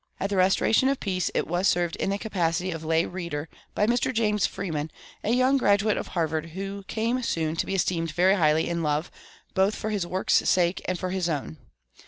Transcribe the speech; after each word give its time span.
At 0.19 0.31
the 0.31 0.35
restoration 0.35 0.89
of 0.89 0.99
peace 0.99 1.29
it 1.35 1.45
was 1.45 1.67
served 1.67 1.95
in 1.97 2.09
the 2.09 2.17
capacity 2.17 2.71
of 2.71 2.83
lay 2.83 3.05
reader 3.05 3.47
by 3.75 3.85
Mr. 3.85 4.11
James 4.11 4.47
Freeman, 4.47 4.89
a 5.23 5.29
young 5.29 5.57
graduate 5.57 5.95
of 5.95 6.07
Harvard, 6.17 6.47
who 6.57 6.81
came 6.87 7.21
soon 7.21 7.55
to 7.57 7.67
be 7.67 7.75
esteemed 7.75 8.09
very 8.09 8.33
highly 8.33 8.67
in 8.67 8.81
love 8.81 9.11
both 9.53 9.75
for 9.75 9.91
his 9.91 10.07
work's 10.07 10.49
sake 10.49 10.81
and 10.85 10.97
for 10.97 11.11
his 11.11 11.29
own. 11.29 11.57